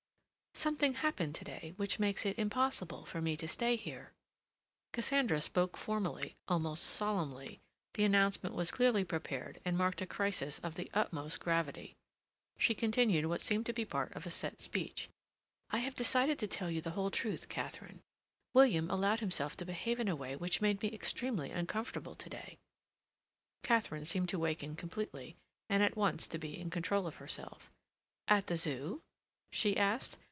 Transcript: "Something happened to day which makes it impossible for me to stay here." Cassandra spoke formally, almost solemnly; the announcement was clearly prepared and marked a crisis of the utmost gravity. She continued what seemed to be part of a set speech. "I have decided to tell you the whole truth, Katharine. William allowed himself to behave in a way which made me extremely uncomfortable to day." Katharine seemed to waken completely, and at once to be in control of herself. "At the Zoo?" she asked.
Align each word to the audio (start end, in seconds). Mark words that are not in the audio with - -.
"Something 0.53 0.95
happened 0.95 1.33
to 1.35 1.43
day 1.45 1.73
which 1.77 1.97
makes 1.97 2.23
it 2.23 2.37
impossible 2.37 3.03
for 3.05 3.19
me 3.19 3.35
to 3.37 3.47
stay 3.47 3.75
here." 3.77 4.11
Cassandra 4.91 5.41
spoke 5.41 5.75
formally, 5.75 6.35
almost 6.47 6.83
solemnly; 6.83 7.61
the 7.95 8.03
announcement 8.03 8.53
was 8.53 8.69
clearly 8.69 9.03
prepared 9.03 9.59
and 9.65 9.75
marked 9.77 10.01
a 10.01 10.05
crisis 10.05 10.59
of 10.59 10.75
the 10.75 10.91
utmost 10.93 11.39
gravity. 11.39 11.95
She 12.59 12.75
continued 12.75 13.25
what 13.25 13.41
seemed 13.41 13.65
to 13.67 13.73
be 13.73 13.85
part 13.85 14.11
of 14.11 14.27
a 14.27 14.29
set 14.29 14.61
speech. 14.61 15.09
"I 15.71 15.79
have 15.79 15.95
decided 15.95 16.37
to 16.39 16.47
tell 16.47 16.69
you 16.69 16.81
the 16.81 16.91
whole 16.91 17.09
truth, 17.11 17.49
Katharine. 17.49 18.01
William 18.53 18.91
allowed 18.91 19.21
himself 19.21 19.57
to 19.57 19.65
behave 19.65 19.99
in 19.99 20.09
a 20.09 20.15
way 20.17 20.35
which 20.35 20.61
made 20.61 20.83
me 20.83 20.91
extremely 20.91 21.49
uncomfortable 21.49 22.13
to 22.13 22.29
day." 22.29 22.59
Katharine 23.63 24.05
seemed 24.05 24.29
to 24.29 24.37
waken 24.37 24.75
completely, 24.75 25.37
and 25.69 25.81
at 25.81 25.95
once 25.97 26.27
to 26.27 26.37
be 26.37 26.55
in 26.59 26.69
control 26.69 27.07
of 27.07 27.15
herself. 27.15 27.71
"At 28.27 28.45
the 28.45 28.57
Zoo?" 28.57 29.01
she 29.51 29.75
asked. 29.75 30.17